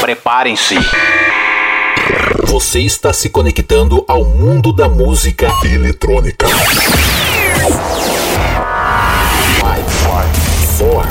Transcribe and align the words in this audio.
Preparem-se. 0.00 0.76
Você 2.44 2.80
está 2.80 3.12
se 3.12 3.28
conectando 3.28 4.04
ao 4.06 4.24
mundo 4.24 4.72
da 4.72 4.88
música 4.88 5.50
eletrônica. 5.64 6.46
5, 10.78 10.86
4, 10.88 11.08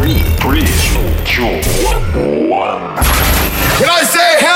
3, 0.00 0.22
3, 0.38 0.70
2, 1.34 1.66
1. 2.14 2.56
Can 3.78 3.90
I 3.90 4.04
say 4.04 4.36
hell? 4.40 4.55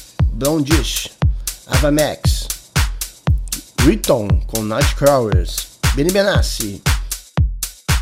Blondish, 0.31 1.11
Ava 1.67 1.91
Max, 1.91 2.47
Riton 3.81 4.27
com 4.47 4.63
Nightcrawlers, 4.63 5.67
Benny 5.95 6.11
Benassi, 6.11 6.81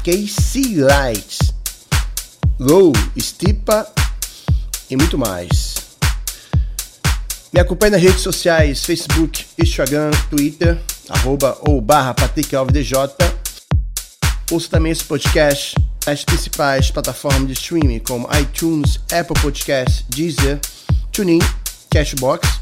Casey 0.03 0.75
Lights, 0.75 1.53
Low, 2.59 2.93
Stipa 3.17 3.87
e 4.89 4.95
muito 4.95 5.17
mais. 5.17 5.75
Me 7.51 7.59
acompanhe 7.59 7.91
nas 7.91 8.01
redes 8.01 8.21
sociais, 8.21 8.85
Facebook, 8.85 9.45
Instagram, 9.57 10.11
Twitter, 10.29 10.77
arroba 11.09 11.57
ou 11.61 11.81
barra 11.81 12.13
Patrick 12.13 12.55
Alves 12.55 12.73
DJ. 12.73 12.97
Ouça 14.51 14.69
também 14.69 14.91
esse 14.91 15.03
podcast 15.03 15.75
nas 16.05 16.23
principais 16.23 16.91
plataformas 16.91 17.47
de 17.47 17.53
streaming 17.53 17.99
como 17.99 18.27
iTunes, 18.39 18.99
Apple 19.11 19.39
Podcasts, 19.41 20.05
Deezer, 20.09 20.59
TuneIn, 21.11 21.39
Cashbox, 21.89 22.59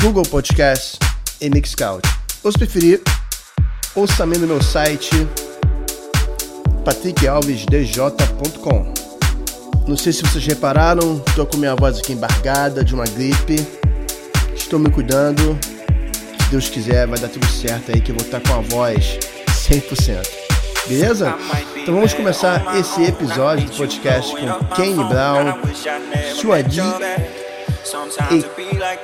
Google 0.00 0.24
Podcasts 0.24 0.98
e 1.40 1.48
Mixcloud. 1.48 2.02
Ou 2.42 2.50
se 2.50 2.58
preferir, 2.58 3.00
ouça 3.94 4.16
também 4.16 4.36
no 4.38 4.48
meu 4.48 4.62
site 4.62 5.28
patrickalvesdj.com. 6.84 8.94
Não 9.86 9.96
sei 9.96 10.12
se 10.12 10.22
vocês 10.22 10.44
repararam, 10.44 11.22
estou 11.28 11.46
com 11.46 11.56
minha 11.56 11.76
voz 11.76 11.98
aqui 11.98 12.12
embargada 12.12 12.84
de 12.84 12.94
uma 12.94 13.04
gripe. 13.04 13.64
Estou 14.54 14.78
me 14.78 14.90
cuidando. 14.90 15.58
Se 16.40 16.48
Deus 16.50 16.68
quiser, 16.68 17.06
vai 17.06 17.18
dar 17.18 17.28
tudo 17.28 17.46
certo 17.46 17.92
aí 17.92 18.00
que 18.00 18.10
eu 18.10 18.16
vou 18.16 18.24
estar 18.24 18.40
com 18.40 18.54
a 18.54 18.60
voz 18.60 19.18
100%. 19.68 20.26
Beleza? 20.88 21.36
Então 21.76 21.94
vamos 21.94 22.12
começar 22.12 22.76
esse 22.76 23.04
episódio 23.04 23.68
do 23.68 23.76
podcast 23.76 24.34
com 24.34 24.64
Kane 24.74 25.04
Brown, 25.04 25.54
Suadi 26.34 26.80
e 28.30 28.42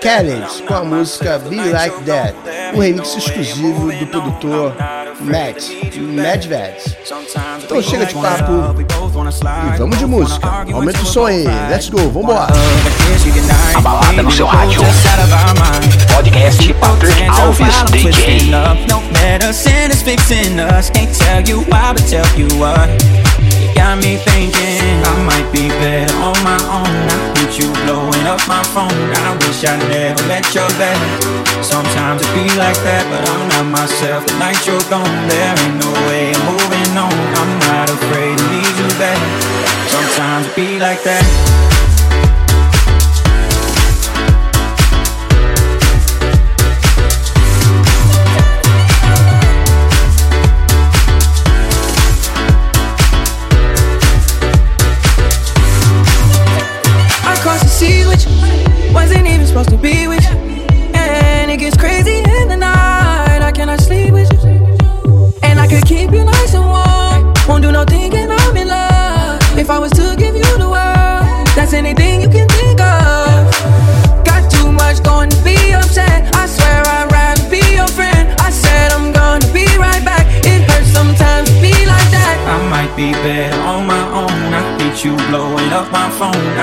Khaled 0.01 0.63
com 0.67 0.75
a 0.75 0.85
música 0.85 1.39
Be 1.39 1.57
Like 1.57 2.03
That, 2.05 2.35
um 2.75 2.81
remix 2.81 3.17
exclusivo 3.17 3.93
do 3.93 4.07
produtor 4.07 4.75
Matt 5.21 5.69
Medved. 5.97 6.97
Então 7.65 7.83
chega 7.83 8.07
de 8.07 8.15
papo 8.15 8.81
e 8.81 9.79
vamos 9.79 9.99
de 9.99 10.07
música. 10.07 10.49
Aumenta 10.73 11.01
o 11.01 11.07
som 11.07 11.27
aí, 11.27 11.45
let's 11.69 11.89
go, 11.89 12.09
vambora! 12.11 12.47
A 13.75 13.81
balada 13.81 14.23
no 14.23 14.31
seu 14.31 14.47
rádio. 14.47 14.81
Podcast 16.15 16.73
Patrick 16.75 17.23
Alves 17.29 17.83
DJ. 17.91 18.51
Got 23.79 23.95
me 24.03 24.19
thinking 24.19 24.99
I 25.07 25.15
might 25.23 25.49
be 25.55 25.71
better 25.79 26.11
on 26.19 26.35
my 26.43 26.59
own. 26.67 26.95
I 27.15 27.19
hate 27.39 27.55
you 27.63 27.71
blowing 27.87 28.27
up 28.27 28.43
my 28.51 28.63
phone. 28.75 28.91
I 28.91 29.31
wish 29.47 29.63
I 29.63 29.79
never 29.87 30.19
met 30.27 30.43
your 30.51 30.67
bed. 30.83 30.99
Sometimes 31.63 32.19
it 32.27 32.31
be 32.35 32.51
like 32.59 32.79
that, 32.83 33.07
but 33.07 33.23
I'm 33.31 33.47
not 33.55 33.67
myself. 33.79 34.27
The 34.27 34.35
night 34.43 34.59
you're 34.67 34.83
gone, 34.91 35.15
there 35.31 35.55
ain't 35.63 35.79
no 35.79 35.91
way 36.11 36.35
I'm 36.35 36.43
moving 36.51 36.93
on. 36.99 37.19
I'm 37.39 37.53
not 37.71 37.87
afraid 37.87 38.35
to 38.35 38.47
leave 38.51 38.77
you 38.83 38.91
back. 38.99 39.21
Sometimes 39.95 40.51
it 40.51 40.57
be 40.59 40.79
like 40.83 41.03
that. 41.07 41.78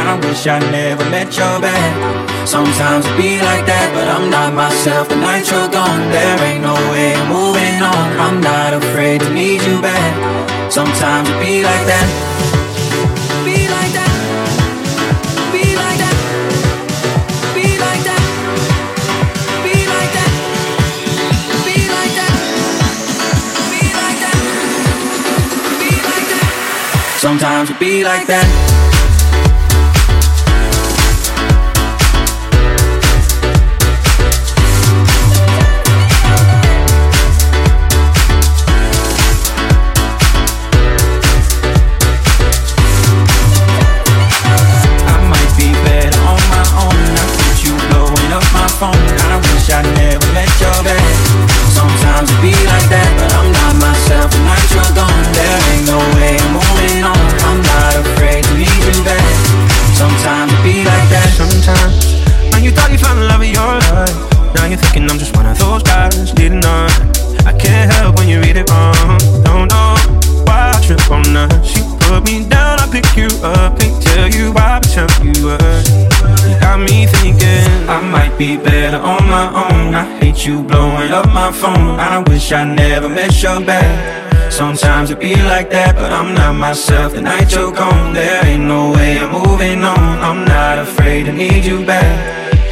I 0.05 0.19
wish 0.19 0.45
I 0.45 0.59
never 0.71 1.03
met 1.09 1.35
your 1.35 1.59
bed. 1.59 2.47
Sometimes 2.47 3.05
it 3.07 3.17
be 3.17 3.41
like 3.41 3.65
that, 3.65 3.89
but 3.95 4.07
I'm 4.07 4.29
not 4.29 4.53
myself. 4.53 5.09
The 5.09 5.15
night 5.15 5.49
you're 5.49 5.67
gone, 5.69 6.11
there 6.11 6.37
ain't 6.45 6.61
no 6.61 6.75
way 6.91 7.15
I'm 7.15 7.27
moving 7.27 7.81
on. 7.81 8.07
I'm 8.21 8.39
not 8.39 8.73
afraid 8.73 9.21
to 9.21 9.33
need 9.33 9.63
you 9.63 9.81
back. 9.81 10.71
Sometimes 10.71 11.27
it 11.27 11.39
be 11.41 11.63
like 11.63 11.85
that. 11.89 12.07
Be 13.43 13.67
like 13.67 13.93
that. 13.93 14.15
Be 27.77 28.03
like 28.03 28.74
wish 82.45 82.51
I 82.51 82.63
never 82.63 83.09
met 83.09 83.41
your 83.41 83.59
back 83.61 84.51
Sometimes 84.51 85.09
it 85.09 85.19
be 85.19 85.35
like 85.35 85.71
that, 85.71 85.95
but 85.95 86.11
I'm 86.13 86.35
not 86.35 86.53
myself. 86.53 87.13
The 87.13 87.21
night 87.21 87.51
you're 87.51 87.73
gone, 87.73 88.13
there 88.13 88.45
ain't 88.45 88.63
no 88.63 88.91
way 88.91 89.17
I'm 89.17 89.31
moving 89.31 89.83
on. 89.83 90.19
I'm 90.27 90.45
not 90.45 90.77
afraid 90.77 91.25
to 91.25 91.33
need 91.33 91.65
you 91.65 91.83
back. 91.83 92.15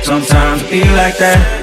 Sometimes 0.03 0.61
it 0.61 0.69
be 0.69 0.83
like 0.95 1.17
that. 1.17 1.62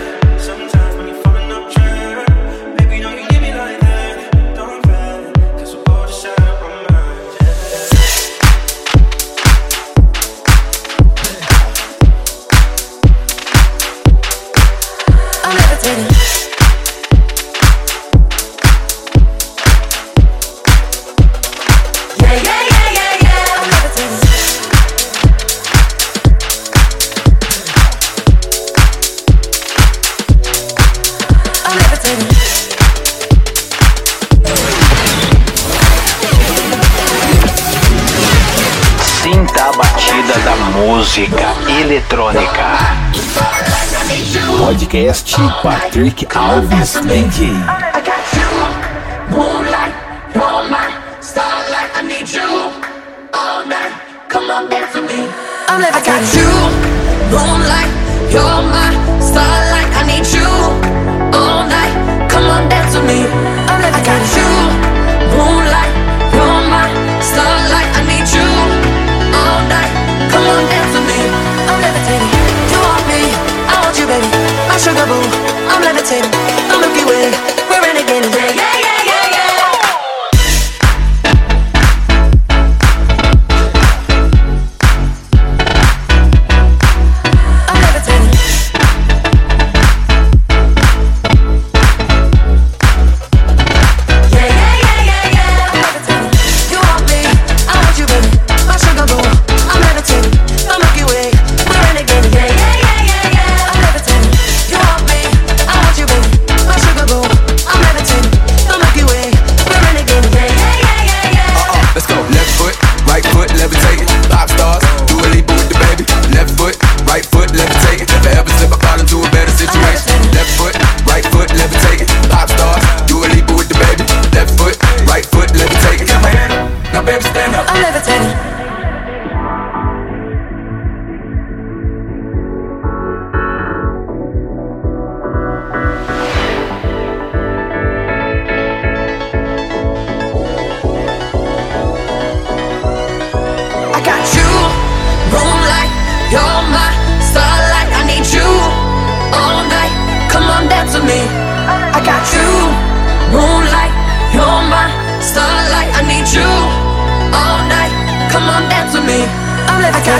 Música 40.80 41.54
eletrônica. 41.82 42.64
Podcast 44.56 45.36
Patrick 45.62 46.26
Alves 46.34 46.94
got 56.00 56.24
you, 56.34 56.48
moonlight, 57.28 57.92
you're 58.32 58.62
my 58.72 58.88
starlight. 59.20 59.90
I 59.94 60.02
need 60.08 60.26
you 60.32 60.48
all 61.36 61.68
night. 61.68 61.92
Come 62.30 62.48
on, 62.48 62.68
dance 62.70 62.96
with 62.96 63.04
me. 63.04 63.28
I'm 63.68 63.84
I 63.84 64.00
got 64.00 64.24
you, 64.32 64.48
moonlight, 65.36 65.92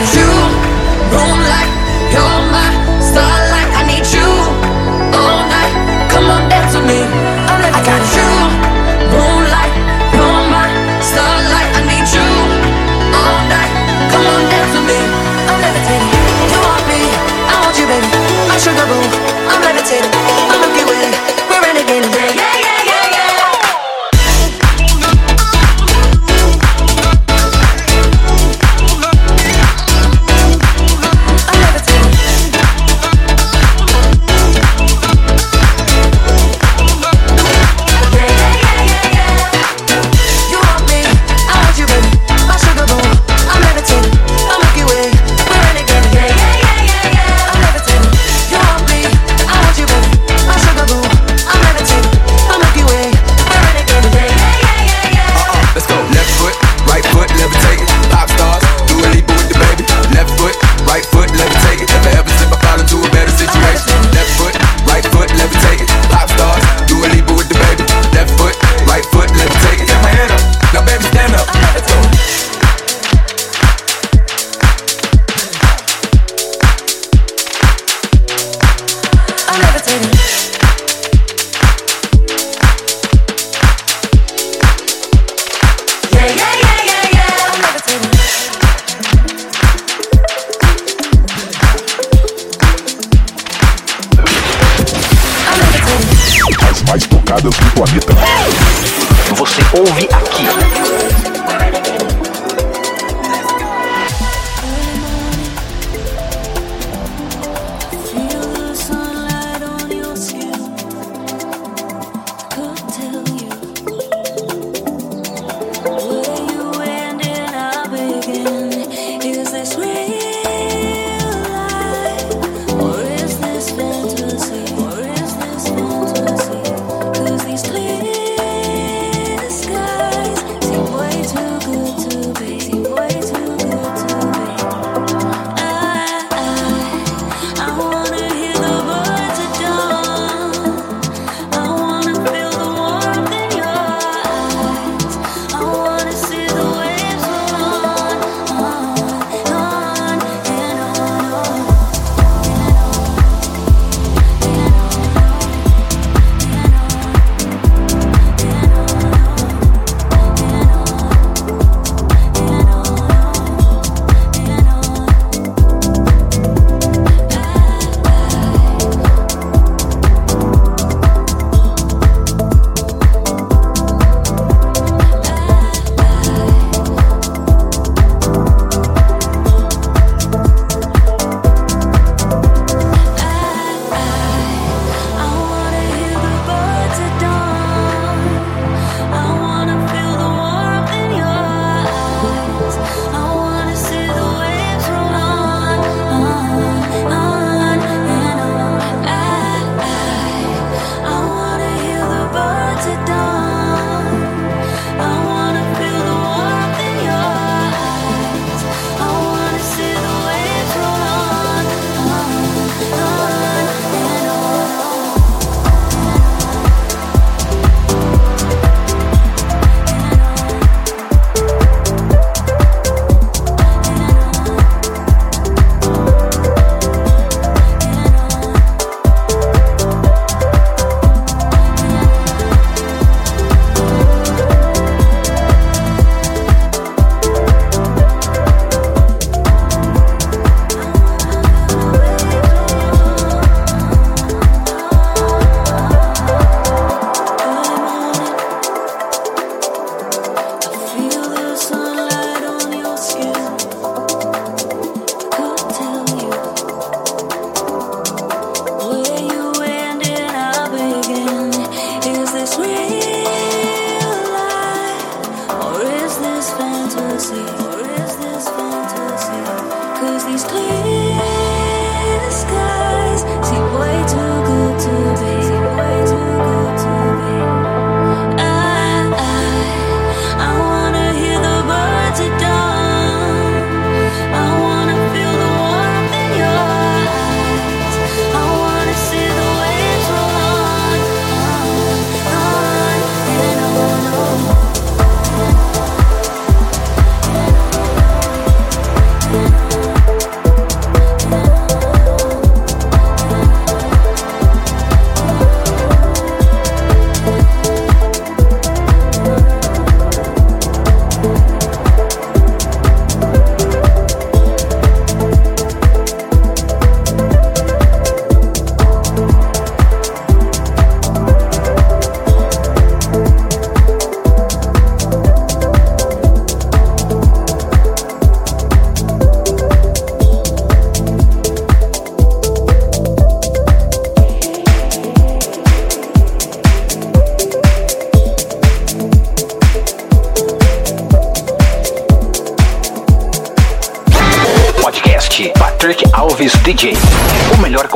you. 0.01 0.40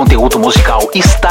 conteúdo 0.04 0.38
musical 0.38 0.80
está 0.92 1.23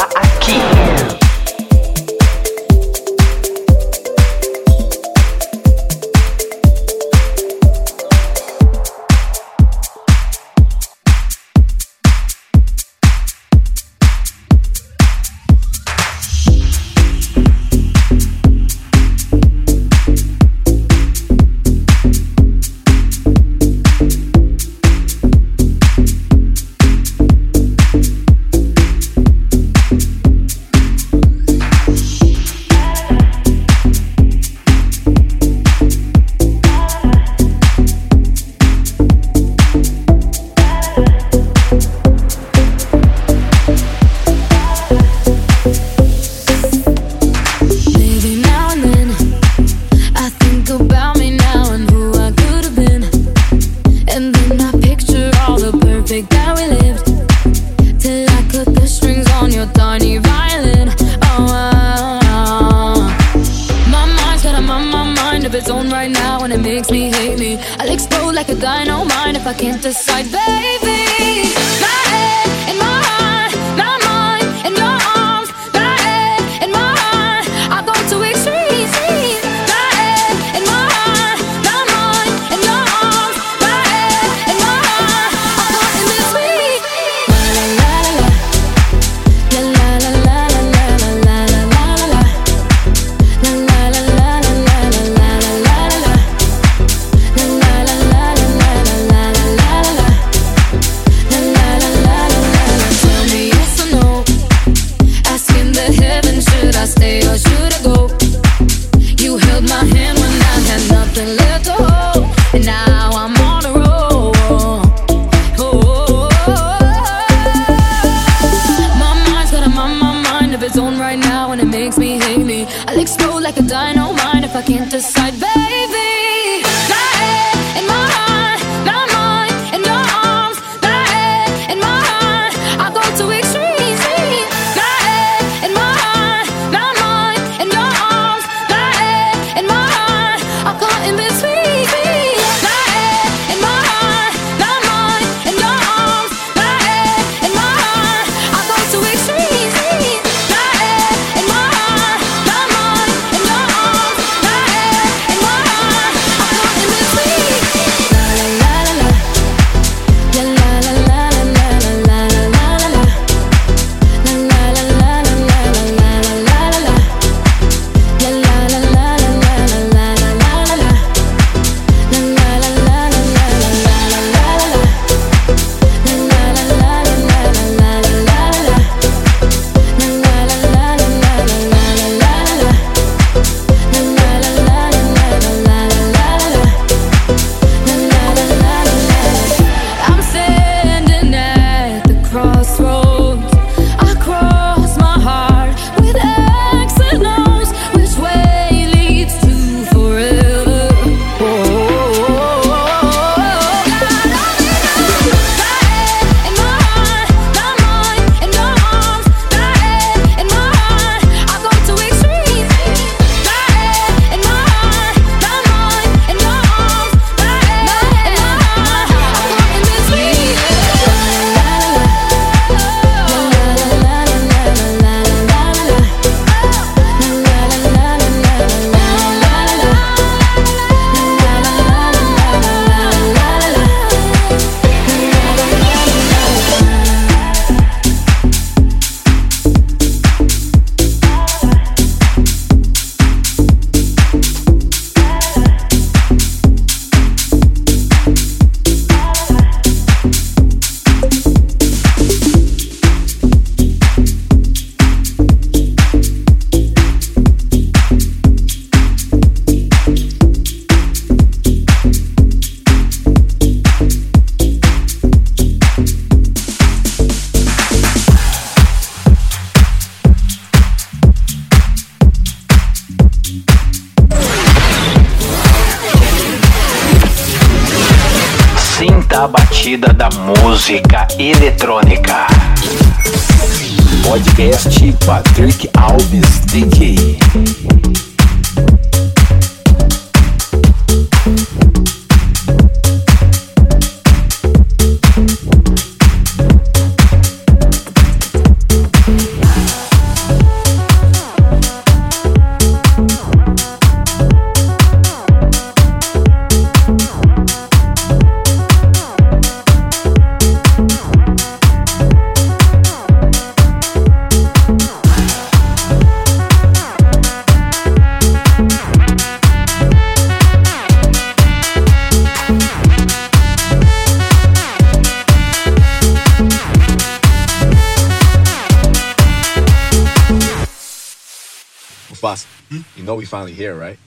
Hmm? 332.94 333.01
You 333.20 333.24
know 333.24 333.34
we 333.34 333.46
finally 333.46 333.74
here, 333.74 333.96
right? 333.96 334.20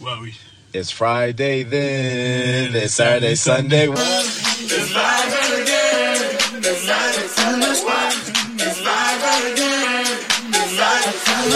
Well, 0.00 0.20
we. 0.20 0.34
It's 0.72 0.92
Friday 0.92 1.64
then. 1.64 2.72
It's 2.72 2.94
Saturday, 2.94 3.34
Sunday. 3.34 3.88
It's 3.88 4.94
live 4.94 5.60
again. 5.60 6.36
It's 6.54 6.86
live 6.86 7.14
from. 7.14 7.62
It's 7.62 8.80
live 8.84 9.24
again. 9.52 10.06
It's 10.54 10.78
live 10.78 11.14
from. 11.14 11.50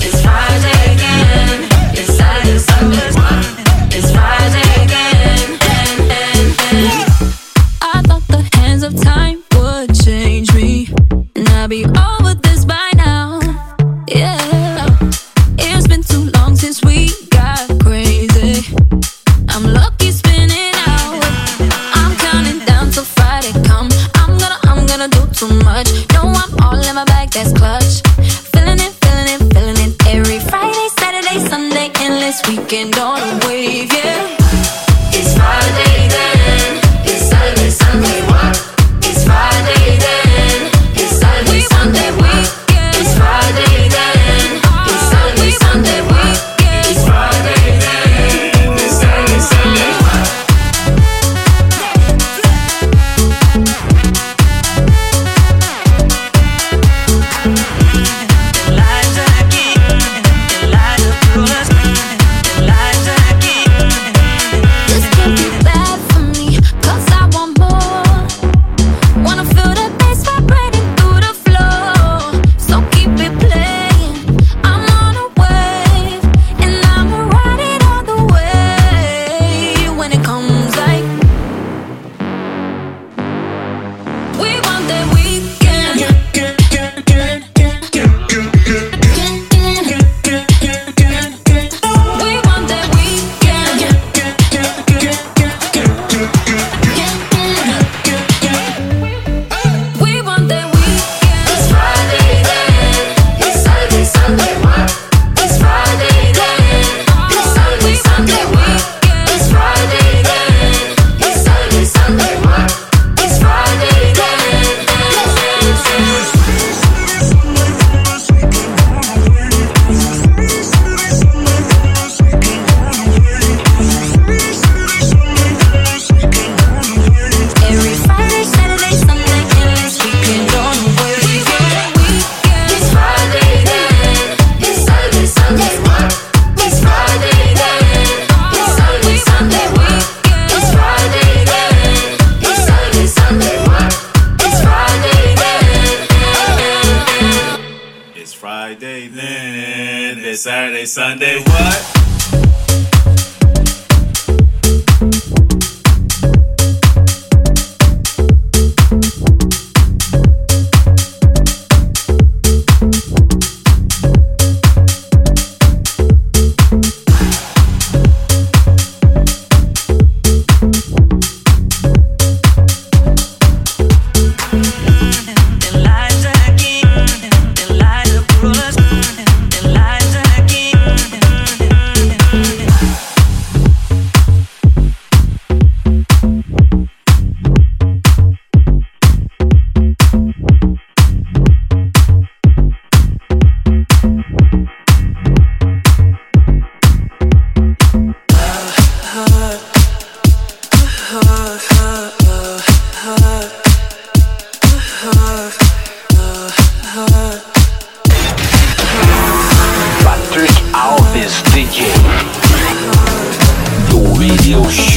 It's 0.00 0.22
Friday 0.22 0.94
again. 0.94 1.68
It's 1.92 2.16
Saturday, 2.16 2.58
Sunday. 2.58 3.63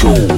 Show. 0.08 0.37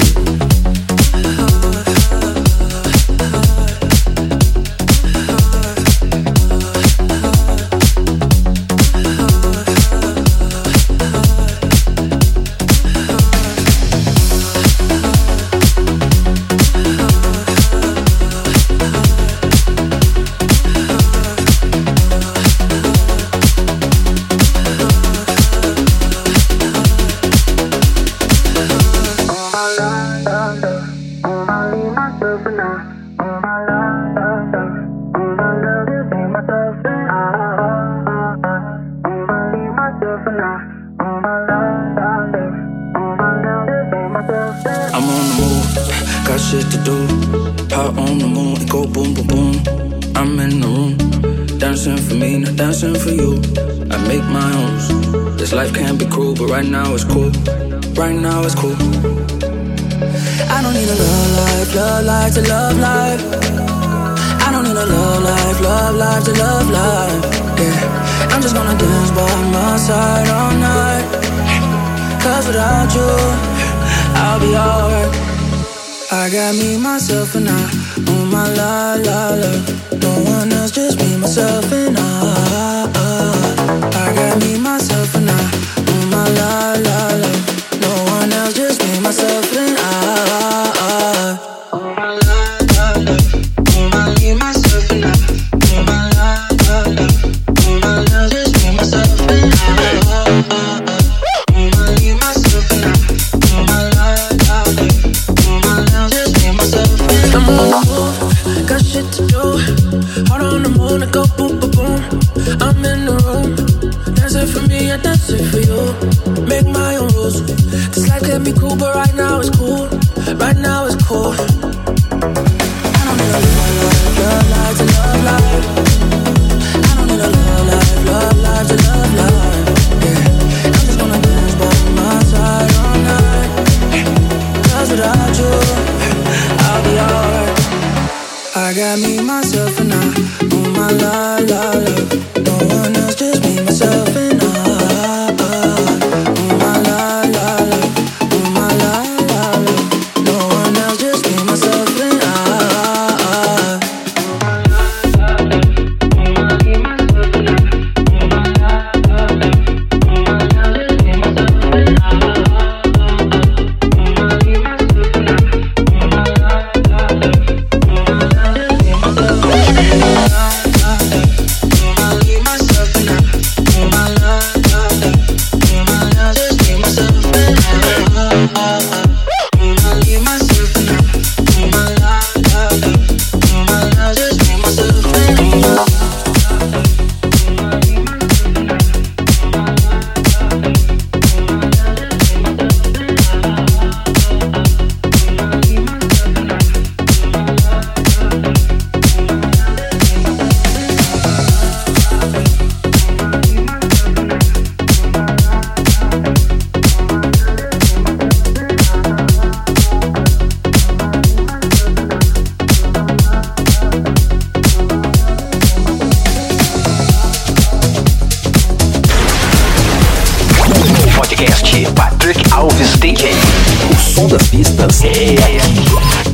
O 224.20 224.22
som 224.22 224.28
das 224.28 224.50
pistas 224.50 225.02
aqui. 225.02 226.29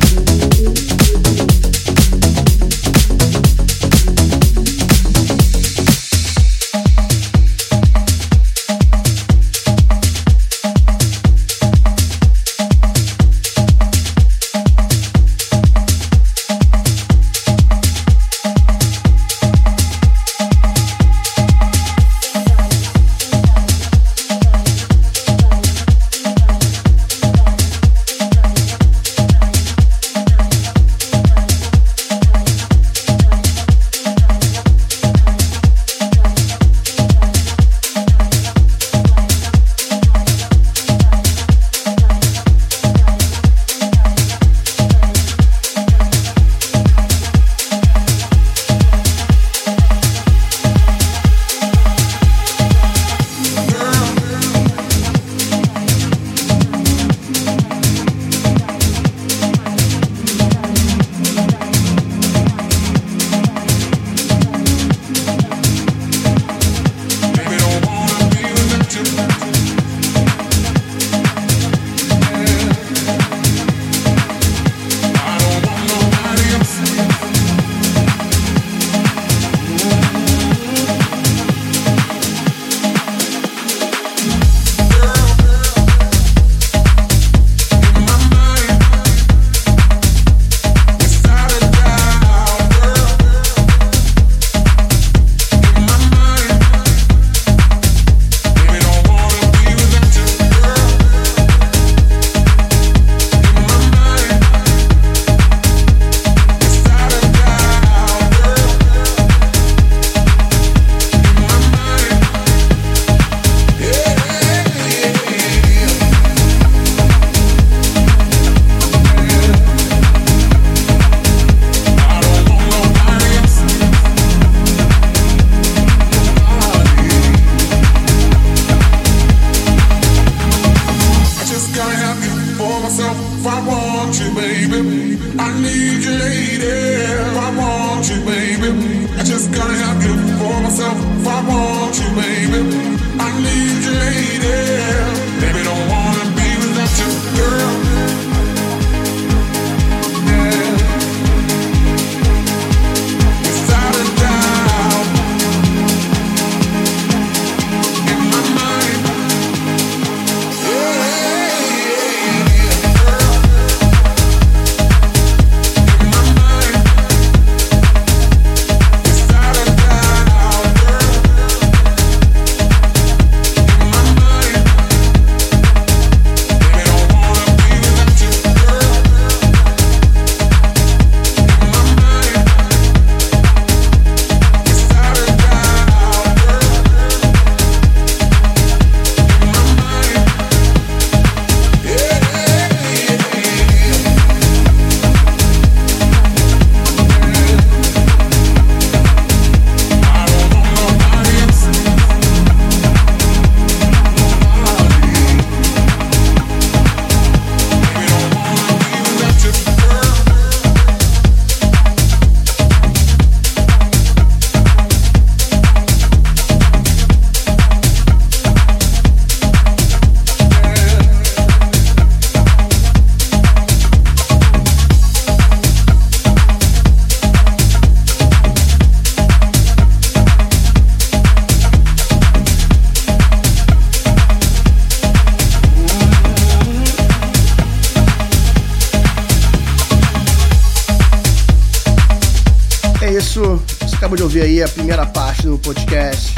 Ouvir 244.36 244.42
aí 244.42 244.62
a 244.62 244.68
primeira 244.68 245.06
parte 245.06 245.42
do 245.42 245.58
podcast. 245.58 246.34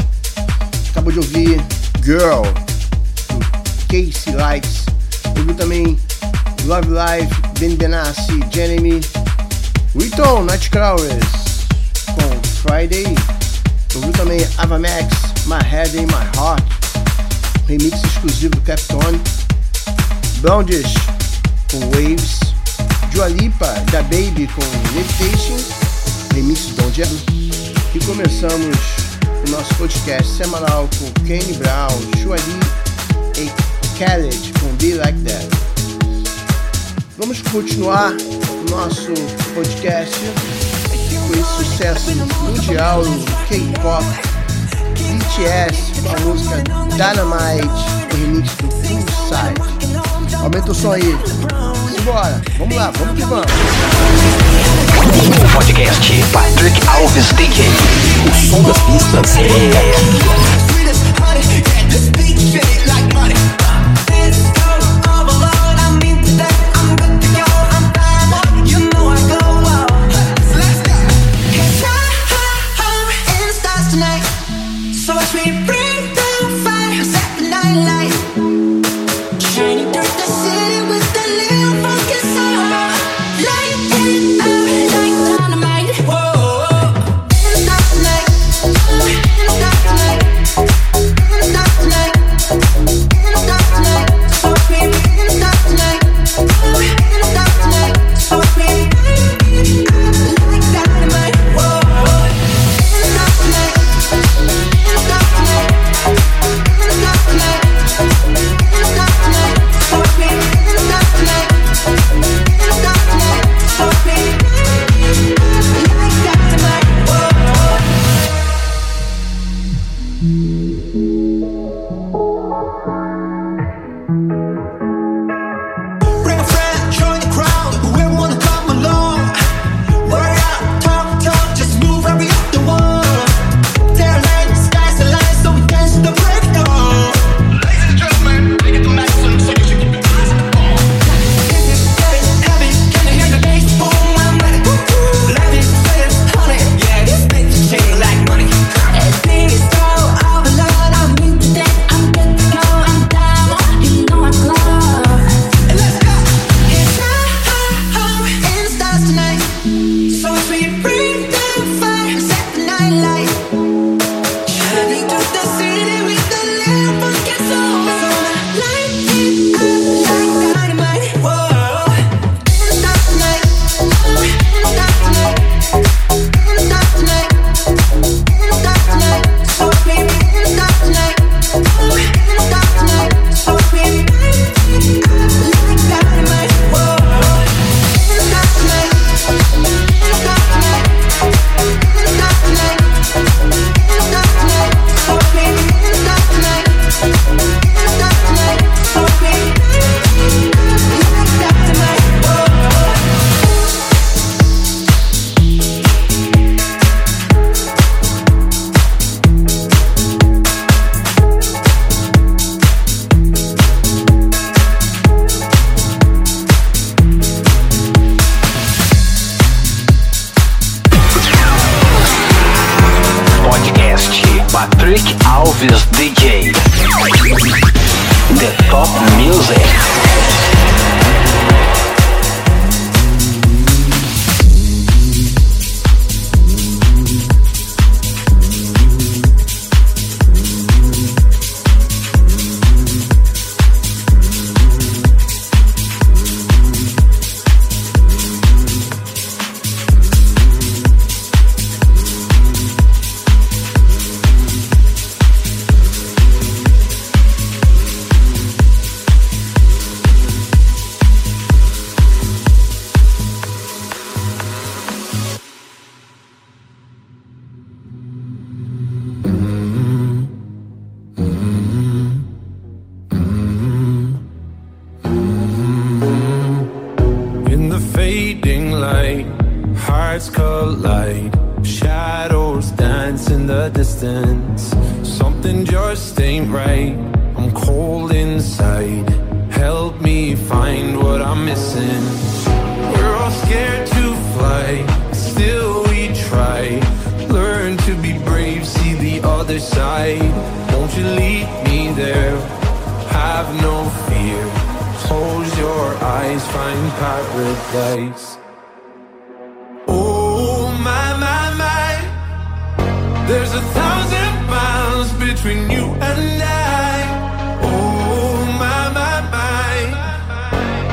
Acabou 0.89 1.11
de 1.11 1.19
ouvir 1.19 1.61
Girl, 2.01 2.43
do 3.27 3.85
Casey 3.87 4.33
Lights. 4.33 4.85
Ouviu 5.37 5.53
também 5.53 5.97
Love 6.65 6.87
Life, 6.87 7.59
Ben 7.59 7.75
Benassi, 7.75 8.39
Jeremy. 8.53 9.01
Riton, 9.95 10.43
Nightcrawlers, 10.43 11.25
com 12.05 12.47
Friday. 12.61 13.05
Ouviu 13.95 14.13
também 14.13 14.47
Ava 14.57 14.79
Max, 14.79 15.07
My 15.45 15.61
Head 15.67 15.97
and 15.97 16.07
My 16.07 16.37
Heart. 16.37 16.63
Remix 17.67 18.01
exclusivo 18.03 18.55
do 18.55 18.61
Capitone. 18.61 19.19
Blondish, 20.41 20.93
com 21.71 21.79
Waves. 21.91 22.39
Dua 23.11 23.27
Lipa, 23.27 23.67
Da 23.91 24.01
Baby, 24.03 24.47
com 24.55 24.61
Levitation 24.95 25.89
remix 26.33 26.67
do 26.67 26.83
Don 26.83 26.89
Diablo. 26.91 27.28
E 27.91 27.99
começamos 28.05 28.77
o 29.47 29.49
nosso 29.49 29.73
podcast 29.75 30.31
semanal 30.31 30.87
com 30.99 31.11
Kenny 31.25 31.53
Brown, 31.53 31.89
Shuali 32.17 32.43
e 33.35 33.49
Khaled 33.97 34.53
com 34.59 34.67
Be 34.75 34.93
Like 34.93 35.19
That. 35.21 35.47
Vamos 37.17 37.41
continuar 37.41 38.11
o 38.11 38.69
nosso 38.69 39.11
podcast 39.55 40.19
com 41.27 41.33
esse 41.33 41.65
sucesso 41.65 42.11
mundial 42.43 43.03
do 43.03 43.25
K-pop 43.47 44.05
BTS 44.93 46.01
com 46.03 46.15
a 46.15 46.19
música 46.19 46.63
Dynamite, 46.91 47.85
remix 48.15 48.53
do 48.57 48.67
Poolside. 48.67 50.35
Aumenta 50.35 50.71
o 50.71 50.75
som 50.75 50.91
aí. 50.91 51.17
Simbora, 51.95 52.39
vamos 52.59 52.75
lá, 52.75 52.91
vamos 52.91 53.15
que 53.15 53.25
vamos. 53.25 54.58
Podcast 55.53 56.11
Patrick 56.31 56.81
Alves 56.87 57.27
DJ. 57.33 57.65
O 58.29 58.49
som 58.49 58.63
das 58.63 58.77
pistas 58.79 59.37
é 59.37 59.45
aqui. 59.45 60.59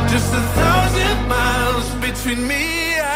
Just 0.09 0.33
a 0.33 0.41
thousand 0.41 1.29
miles 1.29 1.95
between 1.97 2.47
me 2.47 2.95
and 2.95 3.16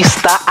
está 0.00 0.43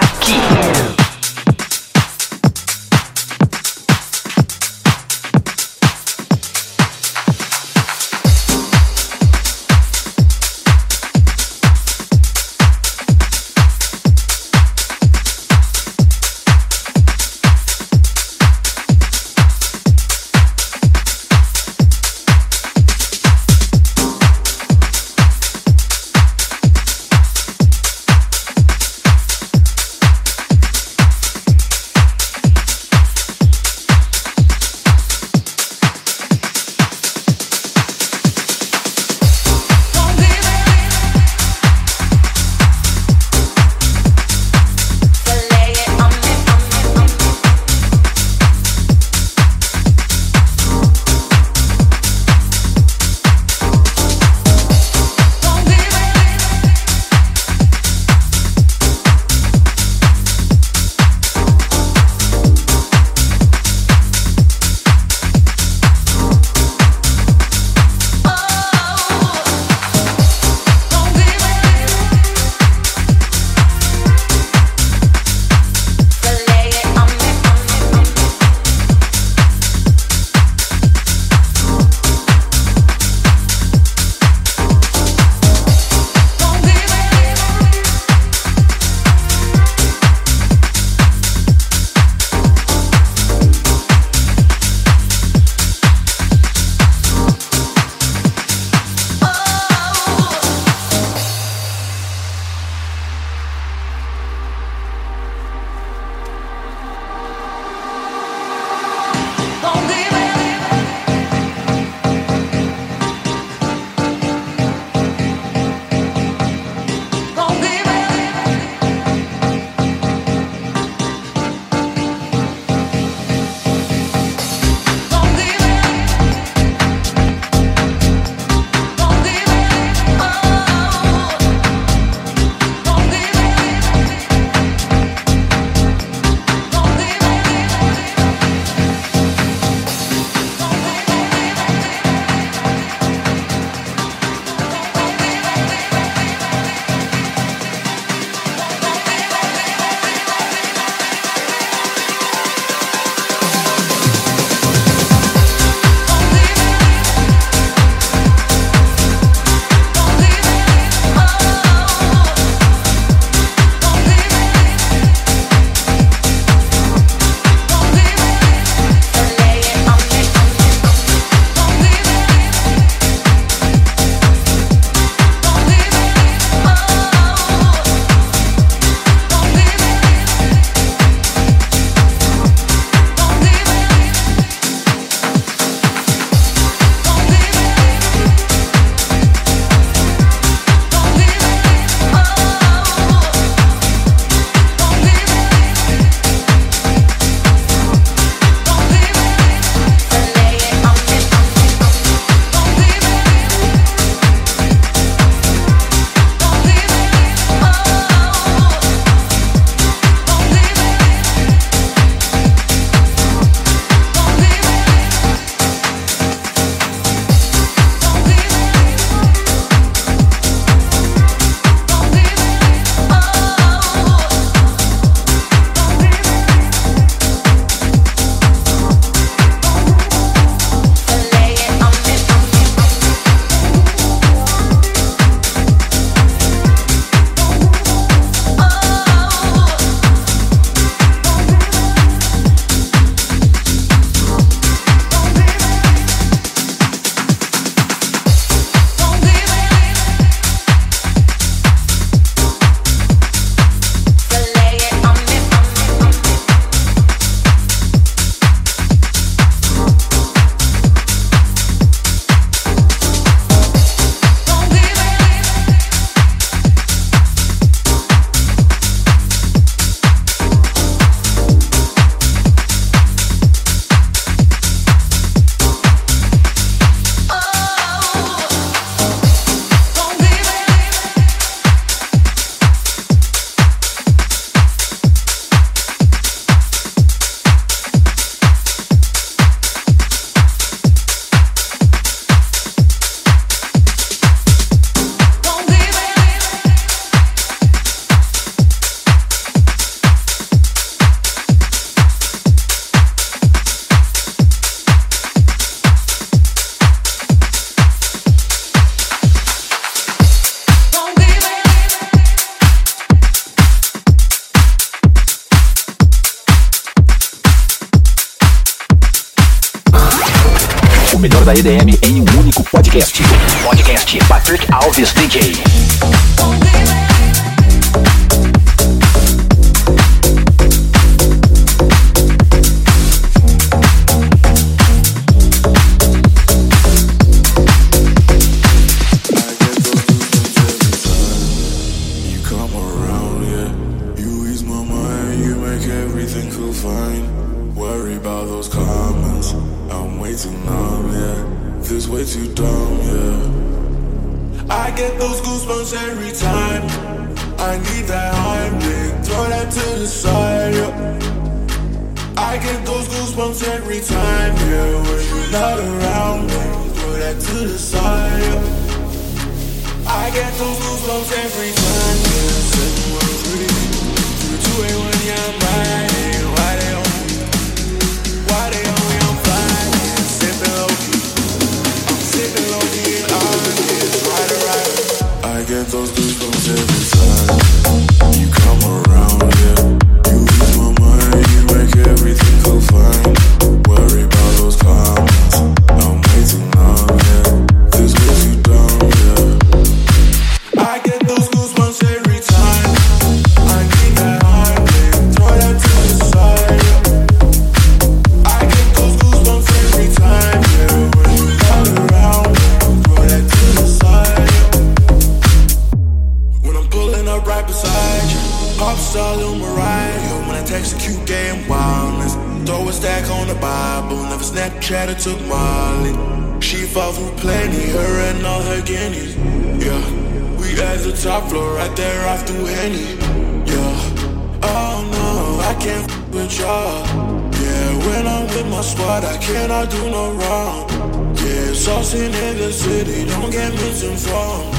Do 439.90 440.10
no 440.10 440.32
wrong. 440.32 440.90
Yeah, 441.36 441.76
saucing 441.76 442.34
in 442.34 442.58
the 442.58 442.72
city, 442.72 443.26
don't 443.26 443.52
get 443.52 443.74
misinformed. 443.74 444.74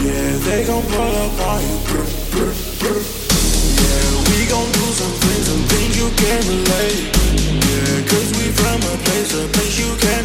Yeah, 0.00 0.32
they 0.48 0.64
gon' 0.64 0.82
pull 0.82 1.14
up 1.24 1.40
on 1.50 1.60
you. 1.60 1.76
Brr, 1.84 2.06
brr, 2.32 2.52
brr. 2.80 2.96
Yeah, 2.96 4.08
we 4.32 4.48
gon' 4.48 4.72
do 4.72 4.86
some 4.96 5.12
things, 5.20 5.46
some 5.46 5.64
things 5.68 5.92
you 6.00 6.08
can't 6.16 6.44
relate. 6.48 7.04
Yeah, 7.68 8.08
cause 8.08 8.32
we 8.38 8.48
from 8.56 8.80
a 8.80 8.96
place, 9.04 9.34
a 9.34 9.46
place 9.48 9.78
you 9.78 9.94
can't. 9.98 10.15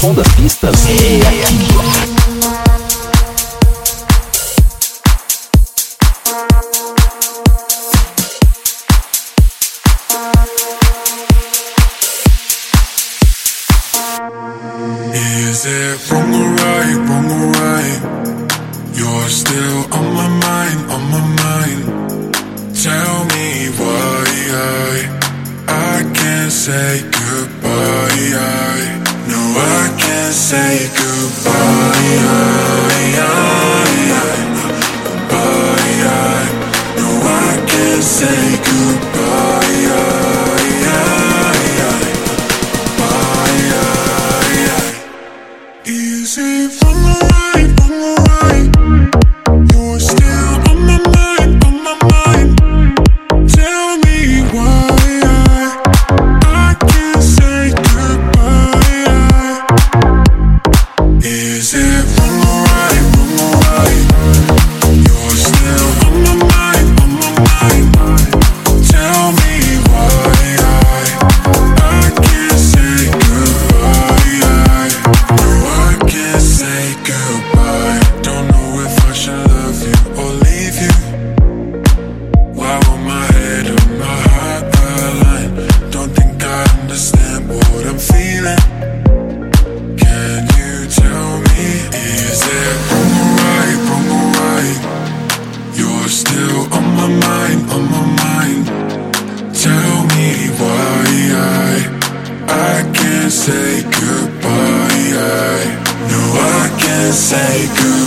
som 0.00 0.14
das 0.14 0.26
pistas? 0.28 0.86
Aqui. 0.86 1.69
say 107.12 107.66
goodbye. 107.66 107.99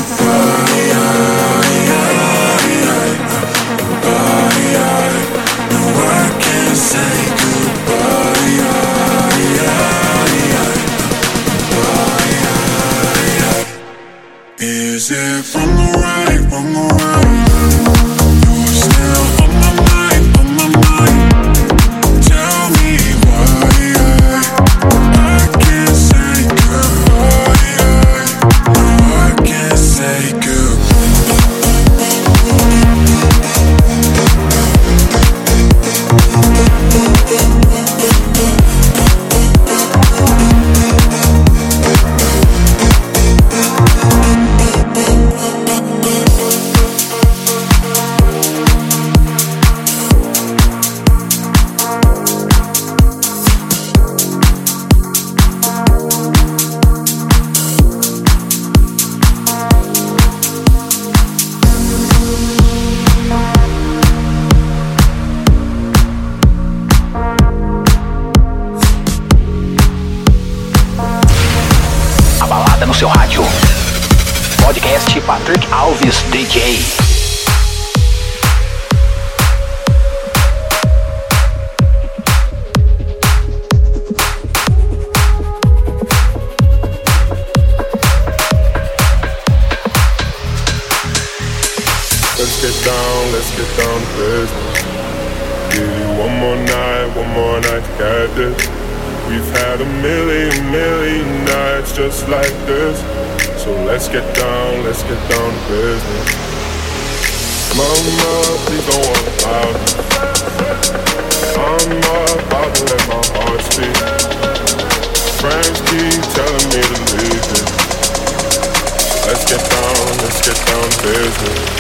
Thank. 121.36 121.72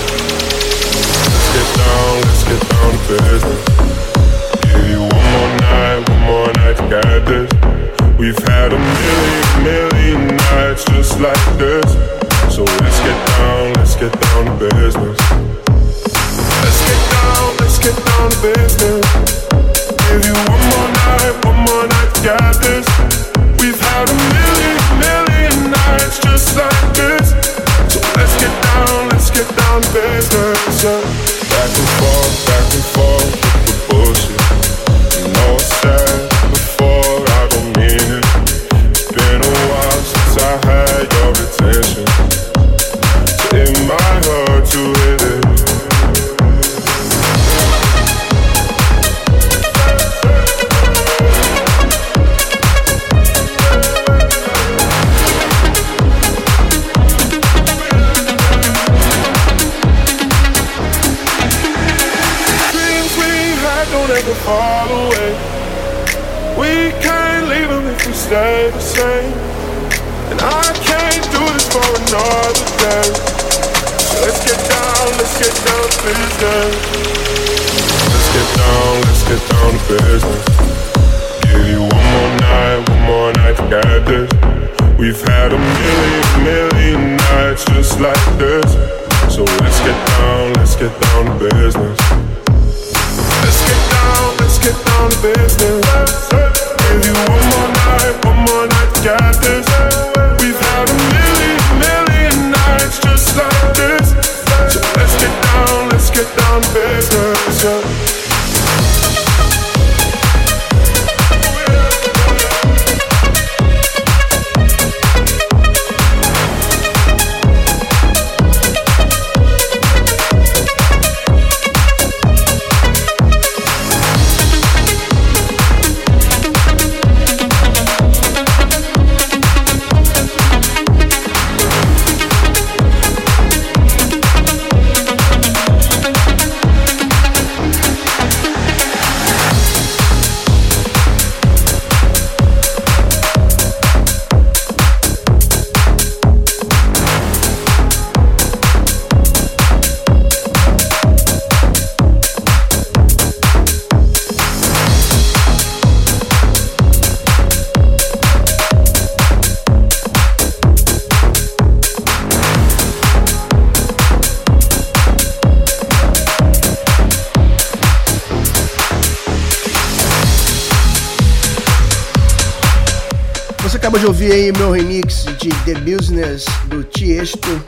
Sinners 176.23 176.45
do 176.67 176.83
Tiesto, 176.85 177.61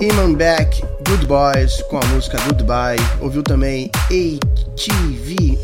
Iman 0.00 0.34
Beck, 0.34 0.82
Good 1.06 1.26
Boys 1.26 1.80
com 1.88 1.98
a 1.98 2.04
música 2.06 2.40
Goodbye, 2.46 2.98
ouviu 3.20 3.42
também 3.42 3.88
ATVNE 4.06 5.58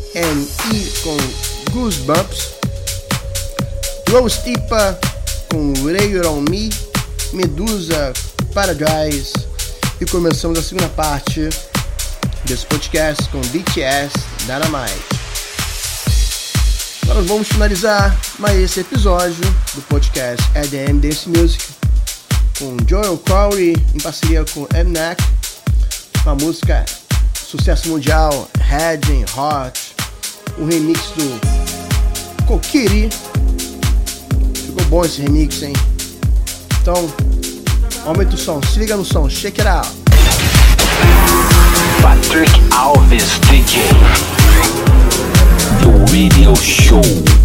com 1.03 1.17
Goosebumps, 1.71 2.53
Low 4.09 4.29
Stipa 4.29 4.97
com 5.51 5.73
Rayor 5.83 6.25
on 6.25 6.41
Me, 6.49 6.69
Medusa 7.33 8.13
Paradise. 8.53 9.33
E 9.99 10.05
começamos 10.05 10.57
a 10.57 10.63
segunda 10.63 10.87
parte 10.89 11.49
desse 12.45 12.65
podcast 12.67 13.27
com 13.29 13.41
BTS 13.41 14.13
Dynamite. 14.45 15.05
Agora 17.03 17.21
vamos 17.23 17.49
finalizar 17.49 18.17
mas 18.37 18.57
esse 18.59 18.81
episódio 18.81 19.43
do 19.73 19.81
podcast 19.83 20.43
EDM 20.55 20.99
Dance 20.99 21.29
Music, 21.29 21.63
com 22.59 22.75
Joel 22.85 23.17
Crowley 23.19 23.77
em 23.93 23.99
parceria 23.99 24.43
com 24.53 24.67
MNAC, 24.73 25.23
com 26.21 26.31
a 26.31 26.35
música 26.35 26.83
sucesso 27.33 27.87
mundial 27.87 28.49
Heading 28.59 29.23
Hot, 29.37 29.95
um 30.57 30.65
remix 30.65 31.11
do 31.15 32.45
Kokiri. 32.45 33.09
Ficou 34.65 34.85
bom 34.89 35.05
esse 35.05 35.21
remix, 35.21 35.63
hein? 35.63 35.73
Então, 36.81 37.09
aumenta 38.05 38.35
o 38.35 38.37
som, 38.37 38.61
se 38.61 38.79
liga 38.79 38.97
no 38.97 39.05
som, 39.05 39.29
shake 39.29 39.61
it 39.61 39.69
out. 39.69 39.87
Patrick 42.01 42.51
Alves 42.71 43.39
DJ 43.49 43.81
The 45.79 46.11
Radio 46.11 46.53
Show 46.57 47.44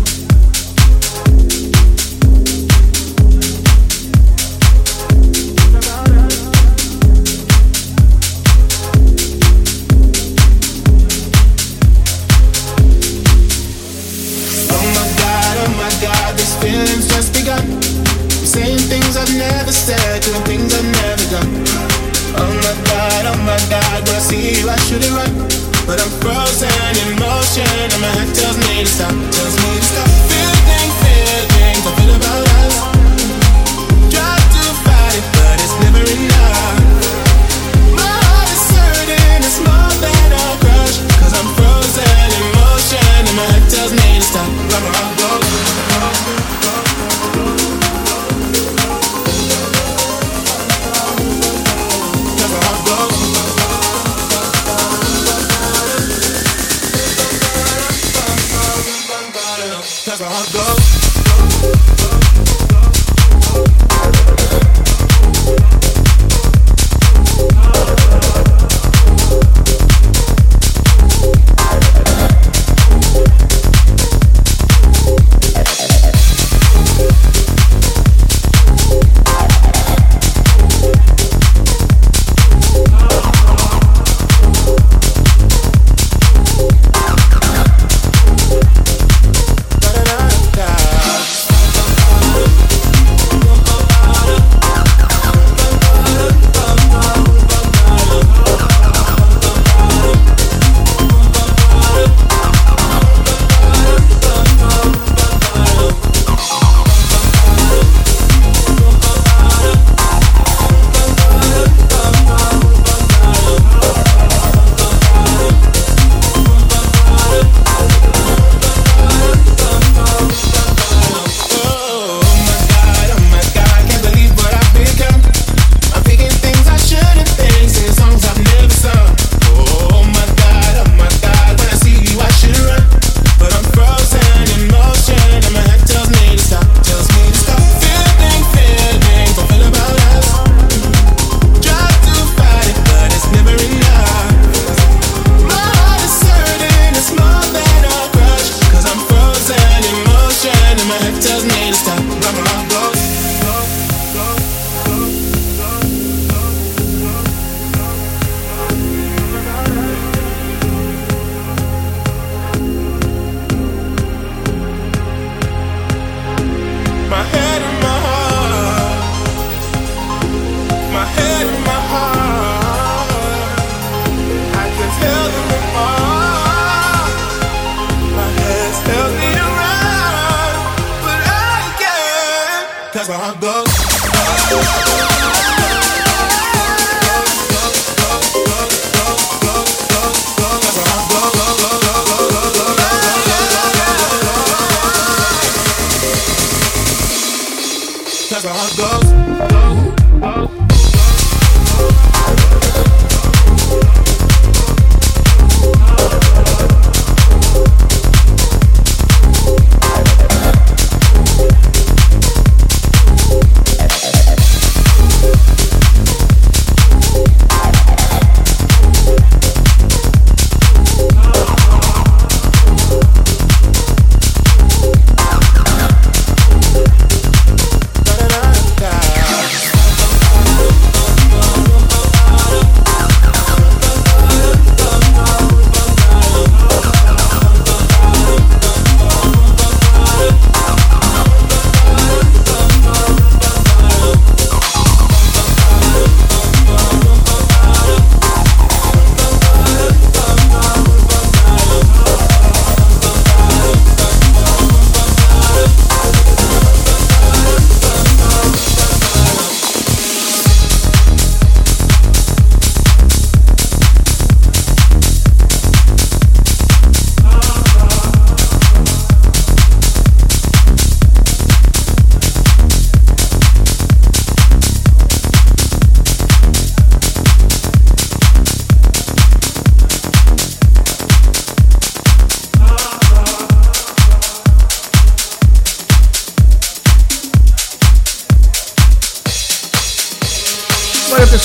see 24.30 24.60
you, 24.60 24.70
I 24.70 24.76
should 24.86 25.02
it 25.02 25.10
right. 25.10 25.34
But 25.86 25.98
I'm 25.98 26.12
frozen 26.22 26.70
in 27.02 27.18
motion, 27.18 27.66
and 27.66 28.00
my 28.00 28.12
head 28.14 28.30
tells 28.34 28.56
me 28.58 28.86
to 28.86 28.86
stop. 28.86 29.14
Tells 29.34 29.59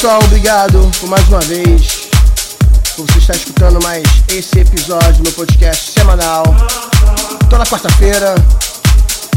pessoal, 0.06 0.24
obrigado 0.24 0.92
por 1.00 1.10
mais 1.10 1.28
uma 1.30 1.40
vez. 1.40 2.10
Por 2.96 3.08
você 3.08 3.18
estar 3.18 3.36
escutando 3.36 3.82
mais 3.82 4.04
esse 4.28 4.60
episódio 4.60 5.16
do 5.16 5.24
meu 5.24 5.32
podcast 5.32 5.92
semanal. 5.94 6.44
Toda 7.50 7.66
quarta-feira 7.66 8.36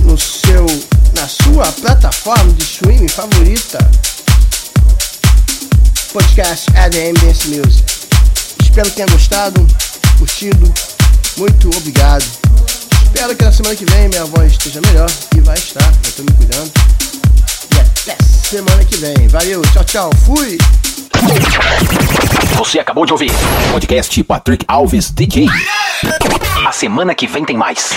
no 0.03 0.19
seu, 0.19 0.67
na 1.15 1.27
sua 1.27 1.73
plataforma 1.73 2.53
de 2.53 2.63
streaming 2.65 3.09
favorita. 3.09 3.79
Podcast 6.13 6.67
ADM 6.77 7.15
Dance 7.15 7.49
Music. 7.49 7.85
Espero 8.63 8.91
que 8.91 8.97
tenha 8.97 9.09
gostado, 9.09 9.67
curtido. 10.19 10.71
Muito 11.39 11.71
obrigado. 11.79 12.27
Espero 13.05 13.35
que 13.35 13.43
na 13.43 13.53
semana 13.53 13.75
que 13.75 13.87
vem 13.87 14.11
minha 14.11 14.27
voz 14.27 14.53
esteja 14.53 14.83
melhor 14.83 15.11
e 15.35 15.41
vai 15.41 15.57
estar. 15.57 15.91
Eu 16.05 16.13
tô 16.13 16.23
me 16.25 16.33
cuidando. 16.33 16.71
E 17.75 17.81
até 17.81 18.38
semana 18.49 18.83
que 18.83 18.97
vem. 18.97 19.29
Valeu, 19.29 19.61
tchau, 19.73 19.85
tchau. 19.85 20.11
Fui! 20.25 20.57
Você 22.57 22.79
acabou 22.79 23.05
de 23.05 23.13
ouvir 23.13 23.31
podcast 23.71 24.25
Patrick 24.25 24.65
Alves 24.67 25.11
DJ. 25.11 25.47
A 26.67 26.73
semana 26.73 27.15
que 27.15 27.27
vem 27.27 27.45
tem 27.45 27.59
mais. 27.59 27.91